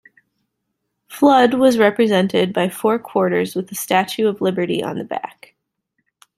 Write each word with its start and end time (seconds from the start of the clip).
Flood 1.07 1.53
was 1.53 1.77
represented 1.77 2.53
by 2.53 2.69
four 2.69 2.97
quarters 2.97 3.53
with 3.53 3.67
the 3.67 3.75
Statue 3.75 4.25
of 4.27 4.41
Liberty 4.41 4.81
on 4.83 4.97
the 4.97 5.03
back. 5.03 5.53